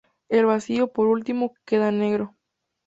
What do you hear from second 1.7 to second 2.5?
negro.